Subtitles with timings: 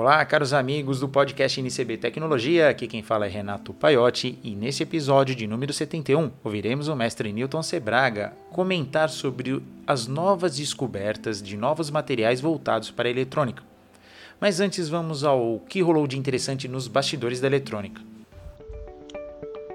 [0.00, 4.82] Olá, caros amigos do podcast NCB Tecnologia, aqui quem fala é Renato Paiotti e nesse
[4.82, 11.54] episódio de número 71 ouviremos o mestre Newton Sebraga comentar sobre as novas descobertas de
[11.54, 13.62] novos materiais voltados para a eletrônica.
[14.40, 18.00] Mas antes vamos ao que rolou de interessante nos bastidores da eletrônica.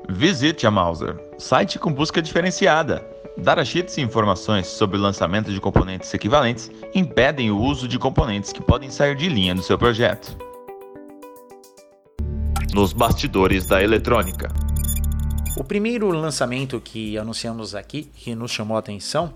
[0.09, 6.13] Visite a Mauser, site com busca diferenciada Datasheets e informações sobre o lançamento de componentes
[6.13, 10.37] equivalentes impedem o uso de componentes que podem sair de linha do seu projeto.
[12.73, 14.47] Nos bastidores da eletrônica.
[15.57, 19.33] O primeiro lançamento que anunciamos aqui, que nos chamou a atenção,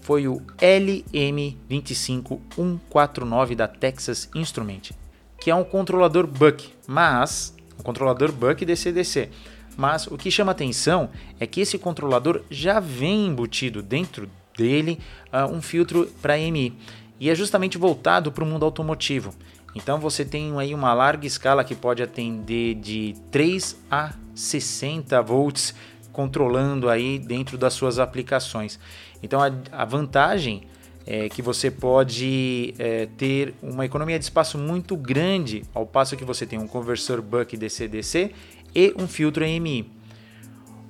[0.00, 4.92] foi o LM25149 da Texas Instrument,
[5.38, 9.28] que é um controlador Buck, mas um controlador Buck DC-DC
[9.76, 14.98] mas o que chama atenção é que esse controlador já vem embutido dentro dele
[15.32, 16.76] uh, um filtro para MI
[17.18, 19.34] e é justamente voltado para o mundo automotivo.
[19.74, 25.74] Então você tem aí uma larga escala que pode atender de 3 a 60 volts
[26.12, 28.78] controlando aí dentro das suas aplicações.
[29.22, 30.64] Então a, a vantagem
[31.06, 36.24] é que você pode é, ter uma economia de espaço muito grande, ao passo que
[36.24, 38.32] você tem um conversor buck DC-DC
[38.74, 39.90] e um filtro AMI.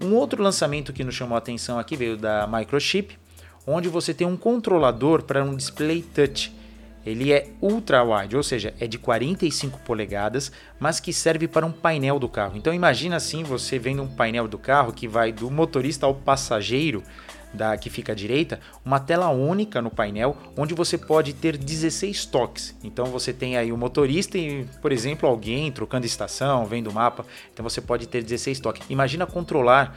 [0.03, 3.17] Um outro lançamento que nos chamou a atenção aqui veio da Microchip,
[3.67, 6.53] onde você tem um controlador para um display touch.
[7.05, 11.73] Ele é ultra wide, ou seja, é de 45 polegadas, mas que serve para um
[11.73, 12.57] painel do carro.
[12.57, 17.03] Então imagina assim, você vendo um painel do carro que vai do motorista ao passageiro,
[17.53, 22.27] da que fica à direita, uma tela única no painel onde você pode ter 16
[22.27, 22.75] toques.
[22.83, 27.25] Então você tem aí o motorista e, por exemplo, alguém trocando estação, vendo o mapa.
[27.53, 28.83] Então você pode ter 16 toques.
[28.89, 29.97] Imagina controlar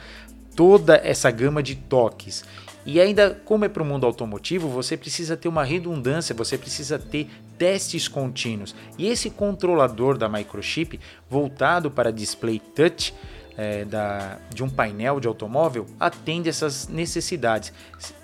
[0.56, 2.44] toda essa gama de toques.
[2.86, 7.00] E ainda, como é para o mundo automotivo, você precisa ter uma redundância, você precisa
[7.00, 8.76] ter testes contínuos.
[8.96, 13.12] E esse controlador da microchip, voltado para display touch,
[13.58, 17.72] é, da, de um painel de automóvel atende essas necessidades.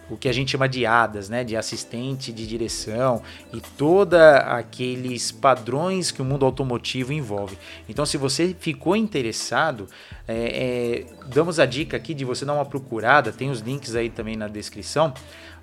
[0.10, 3.22] O que a gente chama de ADAS, né, de assistente de direção
[3.54, 7.58] e toda aqueles padrões que o mundo automotivo envolve.
[7.88, 9.88] Então, se você ficou interessado,
[10.28, 14.10] é, é, damos a dica aqui de você dar uma procurada, tem os links aí
[14.10, 15.14] também na descrição,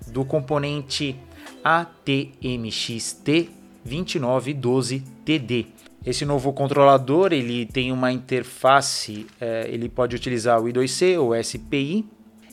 [0.07, 1.15] do componente
[1.63, 3.49] ATMXT
[3.87, 5.67] 2912TD.
[6.05, 12.05] Esse novo controlador ele tem uma interface, é, ele pode utilizar o I2C ou SPI.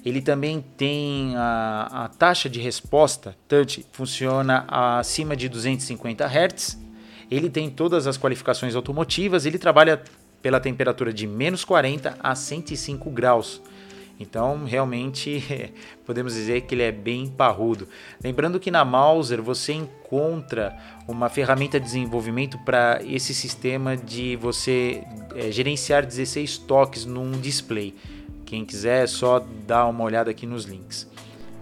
[0.05, 6.79] Ele também tem a, a taxa de resposta touch, funciona acima de 250 Hz.
[7.31, 10.01] Ele tem todas as qualificações automotivas, ele trabalha
[10.41, 13.61] pela temperatura de menos 40 a 105 graus.
[14.19, 15.73] Então, realmente,
[16.05, 17.87] podemos dizer que ele é bem parrudo.
[18.23, 25.05] Lembrando que na Mauser você encontra uma ferramenta de desenvolvimento para esse sistema de você
[25.35, 27.95] é, gerenciar 16 toques num display.
[28.47, 31.07] Quem quiser é só dar uma olhada aqui nos links.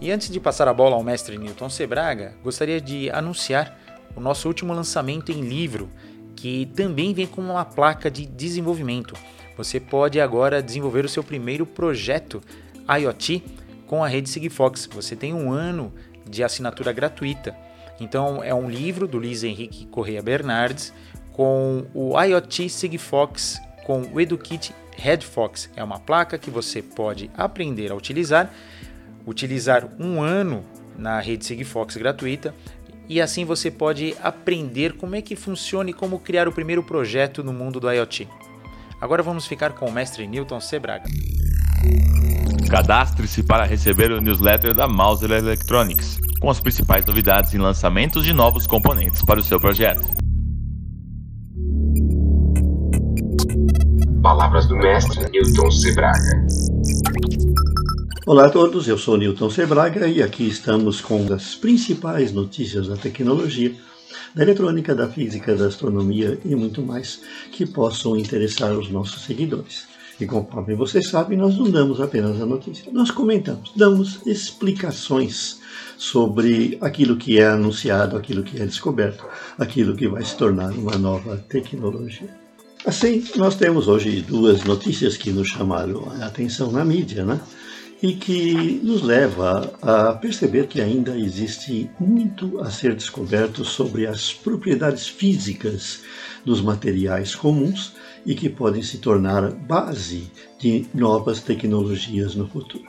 [0.00, 3.78] E antes de passar a bola ao mestre Newton Sebraga, gostaria de anunciar
[4.14, 5.90] o nosso último lançamento em livro,
[6.36, 9.14] que também vem com uma placa de desenvolvimento
[9.56, 12.42] você pode agora desenvolver o seu primeiro projeto
[12.88, 13.42] IoT
[13.86, 14.88] com a rede Sigfox.
[14.92, 15.92] Você tem um ano
[16.28, 17.56] de assinatura gratuita.
[18.00, 20.92] Então é um livro do Luiz Henrique Correia Bernardes
[21.32, 25.70] com o IoT Sigfox com o EduKit Headfox.
[25.76, 28.52] É uma placa que você pode aprender a utilizar,
[29.26, 30.64] utilizar um ano
[30.96, 32.54] na rede Sigfox gratuita
[33.08, 37.44] e assim você pode aprender como é que funciona e como criar o primeiro projeto
[37.44, 38.28] no mundo do IoT.
[39.04, 41.04] Agora vamos ficar com o mestre Newton Sebraga.
[42.70, 48.32] Cadastre-se para receber o newsletter da Mauser Electronics, com as principais novidades e lançamentos de
[48.32, 50.08] novos componentes para o seu projeto.
[54.22, 56.46] Palavras do mestre Newton Sebraga.
[58.26, 62.96] Olá a todos, eu sou Newton Sebraga e aqui estamos com as principais notícias da
[62.96, 63.74] tecnologia
[64.34, 67.20] da eletrônica, da física, da astronomia e muito mais
[67.50, 69.86] que possam interessar os nossos seguidores.
[70.20, 75.58] E conforme vocês sabem, nós não damos apenas a notícia, nós comentamos, damos explicações
[75.96, 79.24] sobre aquilo que é anunciado, aquilo que é descoberto,
[79.58, 82.28] aquilo que vai se tornar uma nova tecnologia.
[82.86, 87.40] Assim, nós temos hoje duas notícias que nos chamaram a atenção na mídia, né?
[88.04, 94.30] E que nos leva a perceber que ainda existe muito a ser descoberto sobre as
[94.30, 96.02] propriedades físicas
[96.44, 97.94] dos materiais comuns
[98.26, 100.30] e que podem se tornar base
[100.60, 102.84] de novas tecnologias no futuro.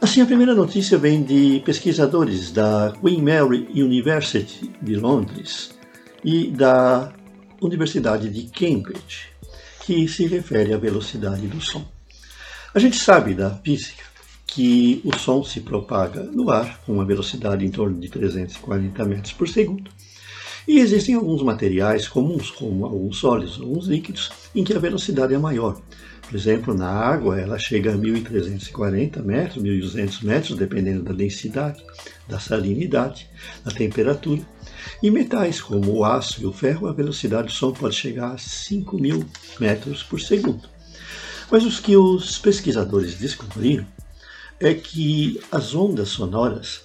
[0.00, 5.74] Assim, a primeira notícia vem de pesquisadores da Queen Mary University de Londres
[6.24, 7.12] e da
[7.60, 9.28] Universidade de Cambridge,
[9.84, 11.95] que se refere à velocidade do som.
[12.76, 14.04] A gente sabe da física
[14.46, 19.32] que o som se propaga no ar com uma velocidade em torno de 340 metros
[19.32, 19.90] por segundo.
[20.68, 25.38] E existem alguns materiais comuns, como alguns sólidos, alguns líquidos, em que a velocidade é
[25.38, 25.80] maior.
[26.20, 31.82] Por exemplo, na água ela chega a 1.340 metros, 1.200 metros, dependendo da densidade,
[32.28, 33.26] da salinidade,
[33.64, 34.42] da temperatura.
[35.02, 38.36] Em metais como o aço e o ferro, a velocidade do som pode chegar a
[38.36, 39.24] 5.000
[39.58, 40.75] metros por segundo.
[41.50, 43.86] Mas o que os pesquisadores descobriram
[44.58, 46.82] é que as ondas sonoras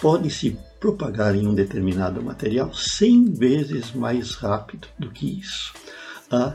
[0.00, 5.74] podem se propagar em um determinado material 100 vezes mais rápido do que isso,
[6.30, 6.54] a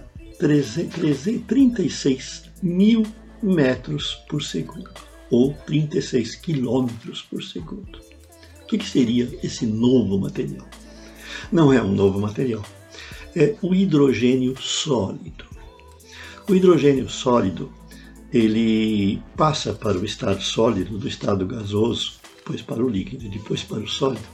[1.48, 3.04] 36 mil
[3.42, 4.90] metros por segundo,
[5.30, 8.00] ou 36 quilômetros por segundo.
[8.64, 10.68] O que, que seria esse novo material?
[11.52, 12.66] Não é um novo material,
[13.36, 15.55] é o hidrogênio sólido.
[16.48, 17.72] O hidrogênio sólido
[18.32, 23.64] ele passa para o estado sólido do estado gasoso depois para o líquido e depois
[23.64, 24.28] para o sólido,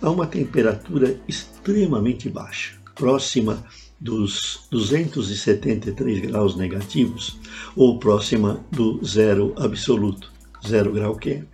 [0.00, 3.64] a uma temperatura extremamente baixa, próxima
[4.00, 7.36] dos 273 graus negativos
[7.74, 10.32] ou próxima do zero absoluto,
[10.64, 11.48] zero grau Kelvin.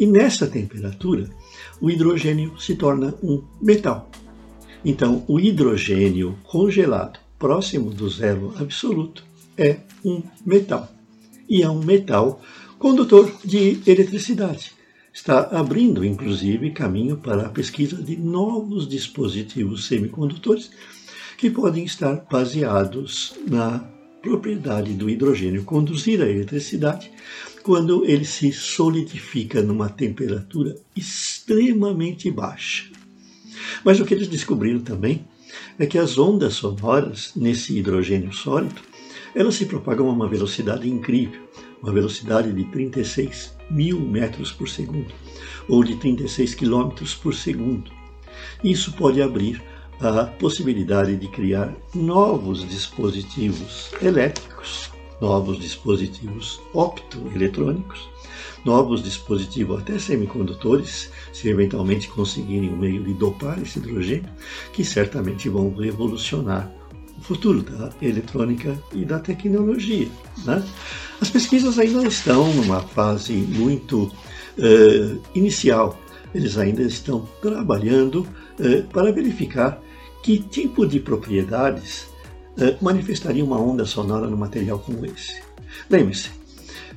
[0.00, 1.30] E nessa temperatura,
[1.80, 4.10] o hidrogênio se torna um metal.
[4.84, 9.22] Então, o hidrogênio congelado próximo do zero absoluto
[9.54, 10.90] é um metal.
[11.46, 12.40] E é um metal
[12.78, 14.72] condutor de eletricidade
[15.12, 20.70] está abrindo, inclusive, caminho para a pesquisa de novos dispositivos semicondutores
[21.36, 23.78] que podem estar baseados na
[24.22, 27.10] propriedade do hidrogênio conduzir a eletricidade
[27.62, 32.90] quando ele se solidifica numa temperatura extremamente baixa.
[33.84, 35.26] Mas o que eles descobriram também
[35.78, 38.80] é que as ondas sonoras nesse hidrogênio sólido
[39.34, 41.42] elas se propagam a uma velocidade incrível,
[41.82, 45.12] uma velocidade de 36 mil metros por segundo,
[45.68, 47.90] ou de 36 quilômetros por segundo.
[48.62, 49.60] Isso pode abrir
[50.00, 54.90] a possibilidade de criar novos dispositivos elétricos,
[55.24, 58.10] novos dispositivos optoeletrônicos,
[58.62, 64.28] novos dispositivos até semicondutores, se eventualmente conseguirem o meio de dopar esse hidrogênio,
[64.74, 66.70] que certamente vão revolucionar
[67.18, 70.08] o futuro da eletrônica e da tecnologia.
[70.44, 70.62] Né?
[71.22, 74.02] As pesquisas ainda estão numa fase muito
[74.58, 75.98] uh, inicial.
[76.34, 78.26] Eles ainda estão trabalhando
[78.60, 79.80] uh, para verificar
[80.22, 82.12] que tipo de propriedades
[82.80, 85.42] manifestaria uma onda sonora no material como esse.
[85.90, 86.30] Lembre-se,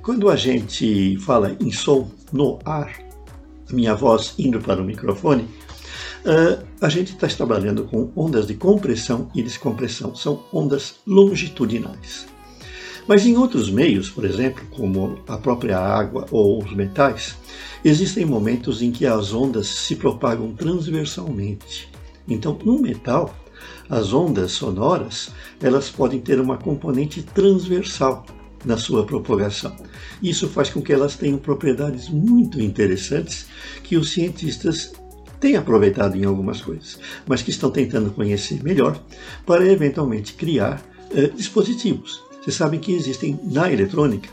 [0.01, 2.93] quando a gente fala em som no ar,
[3.71, 5.47] minha voz indo para o microfone,
[6.27, 12.27] Uh, a gente está trabalhando com ondas de compressão e descompressão, são ondas longitudinais.
[13.07, 17.37] Mas em outros meios, por exemplo, como a própria água ou os metais,
[17.83, 21.87] existem momentos em que as ondas se propagam transversalmente.
[22.27, 23.33] Então, no metal,
[23.89, 25.31] as ondas sonoras
[25.61, 28.25] elas podem ter uma componente transversal
[28.65, 29.75] na sua propagação.
[30.21, 33.47] Isso faz com que elas tenham propriedades muito interessantes
[33.83, 34.93] que os cientistas
[35.39, 38.99] têm aproveitado em algumas coisas, mas que estão tentando conhecer melhor
[39.45, 40.81] para eventualmente criar
[41.13, 44.29] eh, dispositivos vocês sabem que existem na eletrônica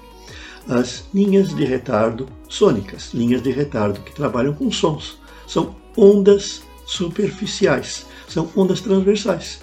[0.68, 5.18] as linhas de retardo sônicas, linhas de retardo que trabalham com sons.
[5.48, 9.60] São ondas superficiais, são ondas transversais.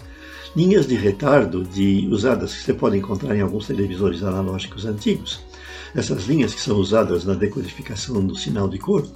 [0.55, 5.39] Linhas de retardo de, usadas que você pode encontrar em alguns televisores analógicos antigos.
[5.95, 9.07] Essas linhas que são usadas na decodificação do sinal de cor,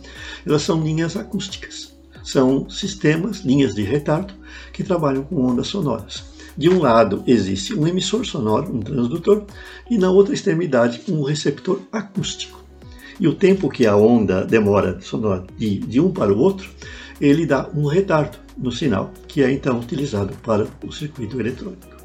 [0.46, 1.94] elas são linhas acústicas.
[2.24, 4.34] São sistemas, linhas de retardo,
[4.74, 6.24] que trabalham com ondas sonoras.
[6.58, 9.44] De um lado existe um emissor sonoro, um transdutor,
[9.90, 12.64] e na outra extremidade um receptor acústico.
[13.19, 15.00] E o tempo que a onda demora
[15.57, 16.69] de, de um para o outro,
[17.19, 21.95] ele dá um retardo no sinal, que é então utilizado para o circuito eletrônico.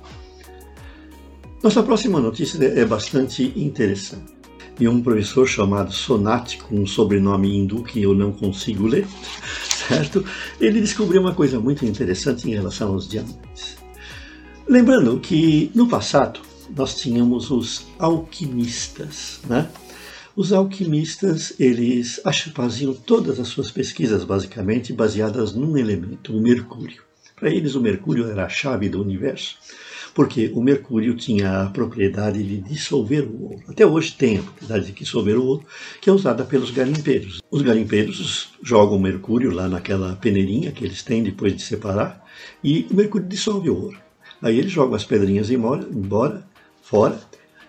[1.62, 4.40] Nossa próxima notícia é bastante interessante.
[4.78, 9.06] E um professor chamado Sonati, com um sobrenome hindu que eu não consigo ler,
[9.88, 10.24] certo?
[10.58, 13.76] Ele descobriu uma coisa muito interessante em relação aos diamantes.
[14.66, 16.40] Lembrando que no passado
[16.74, 19.68] nós tínhamos os alquimistas, né?
[20.36, 22.20] Os alquimistas, eles
[22.54, 27.02] faziam todas as suas pesquisas basicamente baseadas num elemento, o mercúrio.
[27.34, 29.58] Para eles o mercúrio era a chave do universo,
[30.14, 33.62] porque o mercúrio tinha a propriedade de dissolver o ouro.
[33.66, 35.66] Até hoje tem a propriedade de dissolver o ouro,
[36.00, 37.42] que é usada pelos garimpeiros.
[37.50, 42.24] Os garimpeiros jogam o mercúrio lá naquela peneirinha que eles têm depois de separar,
[42.62, 43.98] e o mercúrio dissolve o ouro.
[44.40, 46.46] Aí eles jogam as pedrinhas embora, embora
[46.82, 47.20] fora,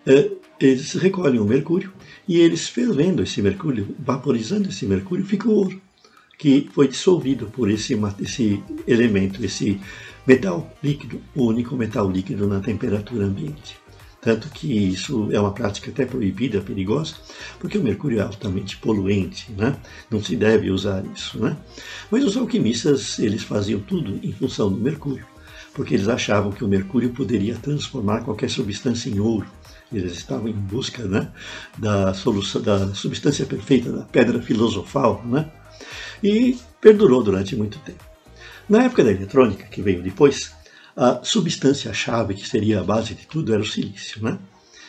[0.06, 0.32] é,
[0.66, 1.92] eles recolhem o mercúrio
[2.28, 5.82] e eles fervendo esse mercúrio, vaporizando esse mercúrio, fica o ouro,
[6.38, 9.80] que foi dissolvido por esse, esse elemento, esse
[10.26, 13.82] metal líquido, o único metal líquido na temperatura ambiente.
[14.22, 17.16] Tanto que isso é uma prática até proibida, perigosa,
[17.60, 19.76] porque o mercúrio é altamente poluente, né?
[20.12, 21.40] não se deve usar isso.
[21.40, 21.58] Né?
[22.12, 25.26] Mas os alquimistas eles faziam tudo em função do mercúrio,
[25.74, 29.48] porque eles achavam que o mercúrio poderia transformar qualquer substância em ouro.
[29.92, 31.30] Eles estavam em busca né,
[31.78, 35.52] da, solução, da substância perfeita, da pedra filosofal, né?
[36.24, 38.04] e perdurou durante muito tempo.
[38.70, 40.54] Na época da eletrônica, que veio depois,
[40.96, 44.24] a substância-chave, que seria a base de tudo, era o silício.
[44.24, 44.38] Né?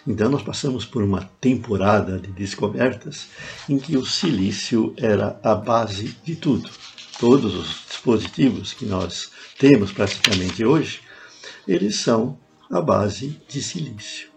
[0.07, 3.27] Então, nós passamos por uma temporada de descobertas
[3.69, 6.71] em que o silício era a base de tudo.
[7.19, 9.32] Todos os dispositivos que nós
[9.63, 11.03] temos praticamente hoje,
[11.69, 12.37] eles são
[12.69, 14.29] a base de silício.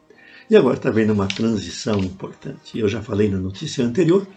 [0.48, 2.77] E agora está vendo uma transição importante.
[2.77, 4.27] Eu já falei na notícia anterior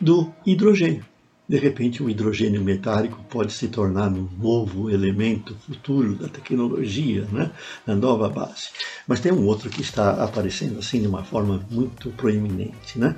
[0.00, 1.04] do hidrogênio.
[1.46, 7.50] De repente, o hidrogênio metálico pode se tornar um novo elemento futuro da tecnologia, né?
[7.86, 8.70] na nova base.
[9.06, 12.98] Mas tem um outro que está aparecendo assim de uma forma muito proeminente.
[12.98, 13.14] Né?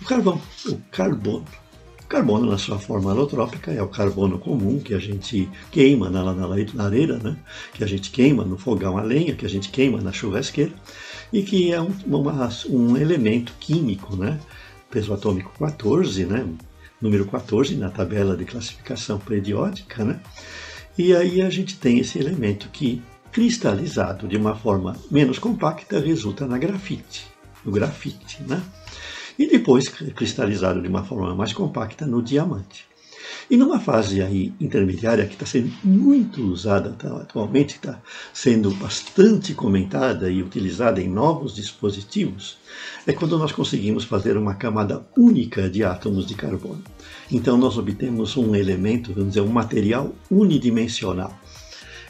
[0.00, 1.63] O carvão, o carbono.
[2.14, 6.46] Carbono, na sua forma alotrópica, é o carbono comum que a gente queima na, na
[6.46, 7.36] lareira, né?
[7.72, 10.70] que a gente queima no fogão a lenha, que a gente queima na churrasqueira,
[11.32, 14.38] e que é um, uma, um elemento químico, né?
[14.88, 16.46] peso atômico 14, né?
[17.02, 20.20] número 14 na tabela de classificação periódica, né?
[20.96, 23.02] E aí a gente tem esse elemento que,
[23.32, 27.26] cristalizado de uma forma menos compacta, resulta na grafite,
[27.64, 28.62] no grafite, né?
[29.38, 32.86] E depois cristalizado de uma forma mais compacta no diamante.
[33.50, 38.00] E numa fase aí intermediária que está sendo muito usada atualmente, está
[38.32, 42.58] sendo bastante comentada e utilizada em novos dispositivos,
[43.06, 46.82] é quando nós conseguimos fazer uma camada única de átomos de carbono.
[47.30, 51.38] Então nós obtemos um elemento, vamos dizer, um material unidimensional.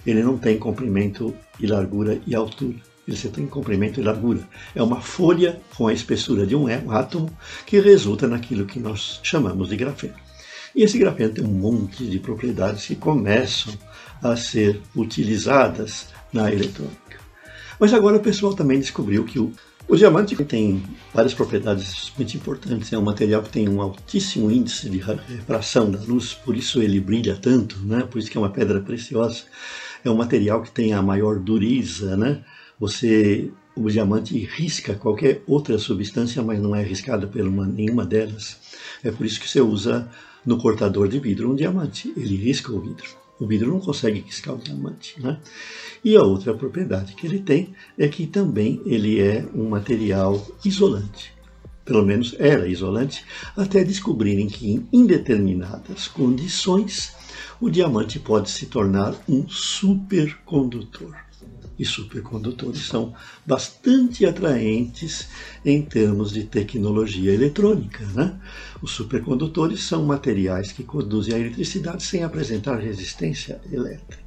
[0.07, 2.94] Ele não tem comprimento e largura e altura.
[3.13, 4.49] Só tem comprimento e largura.
[4.75, 7.31] É uma folha com a espessura de um átomo
[7.67, 10.15] que resulta naquilo que nós chamamos de grafeno.
[10.75, 13.75] E esse grafeno tem um monte de propriedades que começam
[14.23, 17.21] a ser utilizadas na eletrônica.
[17.79, 19.53] Mas agora o pessoal também descobriu que o,
[19.87, 20.83] o diamante tem
[21.13, 22.93] várias propriedades muito importantes.
[22.93, 26.99] É um material que tem um altíssimo índice de refração da luz, por isso ele
[26.99, 28.01] brilha tanto, né?
[28.01, 29.43] por isso que é uma pedra preciosa.
[30.05, 32.43] É um material que tem a maior dureza, né?
[32.79, 38.59] Você, o diamante risca qualquer outra substância, mas não é riscada por uma, nenhuma delas.
[39.03, 40.11] É por isso que você usa
[40.45, 42.13] no cortador de vidro um diamante.
[42.17, 43.09] Ele risca o vidro.
[43.39, 45.21] O vidro não consegue riscar o diamante.
[45.21, 45.39] Né?
[46.05, 51.33] E a outra propriedade que ele tem é que também ele é um material isolante.
[51.85, 53.25] Pelo menos era isolante,
[53.57, 57.13] até descobrirem que em determinadas condições
[57.61, 61.24] o diamante pode se tornar um supercondutor
[61.79, 63.15] e supercondutores são
[63.45, 65.29] bastante atraentes
[65.65, 68.05] em termos de tecnologia eletrônica.
[68.15, 68.39] Né?
[68.81, 74.25] Os supercondutores são materiais que conduzem a eletricidade sem apresentar resistência elétrica.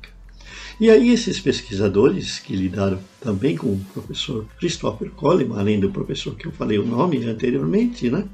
[0.80, 6.36] E aí esses pesquisadores que lidaram também com o professor Christopher Coleman, além do professor
[6.36, 8.26] que eu falei o nome anteriormente, né?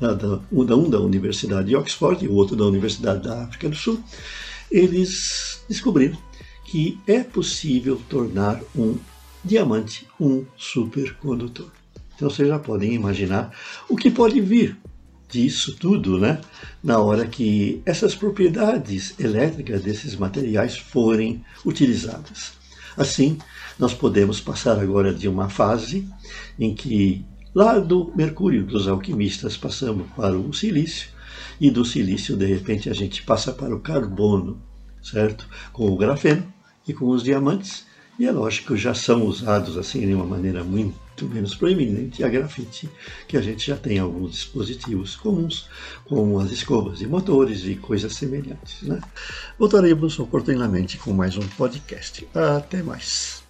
[0.00, 4.02] da, um da Universidade de Oxford e o outro da Universidade da África do Sul,
[4.68, 6.18] eles descobriram
[6.72, 8.96] que é possível tornar um
[9.44, 11.68] diamante um supercondutor.
[12.16, 13.54] Então vocês já podem imaginar
[13.90, 14.78] o que pode vir
[15.28, 16.40] disso tudo, né?
[16.82, 22.54] Na hora que essas propriedades elétricas desses materiais forem utilizadas.
[22.96, 23.36] Assim,
[23.78, 26.08] nós podemos passar agora de uma fase
[26.58, 27.22] em que
[27.54, 31.10] lá do mercúrio dos alquimistas passamos para o silício
[31.60, 34.58] e do silício de repente a gente passa para o carbono,
[35.02, 35.46] certo?
[35.70, 37.86] Com o grafeno e com os diamantes,
[38.18, 42.88] e é lógico, já são usados assim de uma maneira muito menos proeminente a grafite,
[43.26, 45.68] que a gente já tem alguns dispositivos comuns,
[46.04, 48.82] como as escovas de motores e coisas semelhantes.
[48.82, 49.00] Né?
[49.58, 52.26] Voltaremos oportunamente com mais um podcast.
[52.34, 53.41] Até mais.